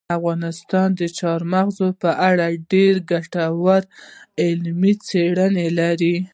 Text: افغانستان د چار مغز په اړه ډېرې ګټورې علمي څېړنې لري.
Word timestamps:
افغانستان 0.17 0.87
د 0.99 1.01
چار 1.19 1.41
مغز 1.53 1.77
په 2.01 2.09
اړه 2.29 2.45
ډېرې 2.71 3.01
ګټورې 3.11 3.79
علمي 4.43 4.93
څېړنې 5.07 5.67
لري. 5.79 6.15